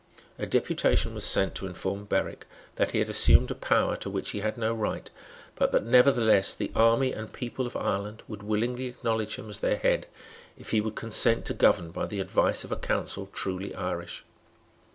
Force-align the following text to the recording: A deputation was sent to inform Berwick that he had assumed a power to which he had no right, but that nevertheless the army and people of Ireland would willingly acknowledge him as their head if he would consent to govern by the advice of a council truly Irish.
A 0.39 0.47
deputation 0.47 1.13
was 1.13 1.23
sent 1.23 1.53
to 1.53 1.67
inform 1.67 2.05
Berwick 2.05 2.47
that 2.77 2.89
he 2.89 2.97
had 2.97 3.07
assumed 3.11 3.51
a 3.51 3.53
power 3.53 3.95
to 3.97 4.09
which 4.09 4.31
he 4.31 4.39
had 4.39 4.57
no 4.57 4.73
right, 4.73 5.07
but 5.53 5.71
that 5.71 5.83
nevertheless 5.85 6.55
the 6.55 6.71
army 6.75 7.13
and 7.13 7.31
people 7.31 7.67
of 7.67 7.75
Ireland 7.75 8.23
would 8.27 8.41
willingly 8.41 8.87
acknowledge 8.87 9.35
him 9.35 9.47
as 9.47 9.59
their 9.59 9.77
head 9.77 10.07
if 10.57 10.71
he 10.71 10.81
would 10.81 10.95
consent 10.95 11.45
to 11.45 11.53
govern 11.53 11.91
by 11.91 12.07
the 12.07 12.19
advice 12.19 12.63
of 12.63 12.71
a 12.71 12.77
council 12.77 13.29
truly 13.31 13.75
Irish. 13.75 14.23